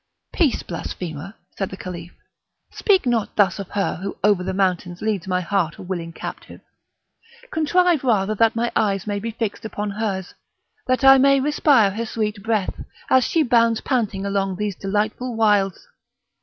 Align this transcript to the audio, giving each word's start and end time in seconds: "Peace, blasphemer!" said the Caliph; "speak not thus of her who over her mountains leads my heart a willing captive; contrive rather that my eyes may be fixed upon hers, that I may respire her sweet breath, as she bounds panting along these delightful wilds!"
"Peace, 0.33 0.63
blasphemer!" 0.63 1.35
said 1.55 1.69
the 1.69 1.77
Caliph; 1.77 2.13
"speak 2.71 3.05
not 3.05 3.35
thus 3.35 3.59
of 3.59 3.69
her 3.69 3.97
who 3.97 4.17
over 4.23 4.43
her 4.43 4.51
mountains 4.51 4.99
leads 4.99 5.27
my 5.27 5.41
heart 5.41 5.77
a 5.77 5.83
willing 5.83 6.11
captive; 6.11 6.59
contrive 7.51 8.03
rather 8.03 8.33
that 8.33 8.55
my 8.55 8.71
eyes 8.75 9.05
may 9.05 9.19
be 9.19 9.29
fixed 9.29 9.63
upon 9.63 9.91
hers, 9.91 10.33
that 10.87 11.03
I 11.03 11.19
may 11.19 11.39
respire 11.39 11.91
her 11.91 12.07
sweet 12.07 12.41
breath, 12.41 12.83
as 13.11 13.25
she 13.25 13.43
bounds 13.43 13.81
panting 13.81 14.25
along 14.25 14.55
these 14.55 14.75
delightful 14.75 15.35
wilds!" 15.35 15.87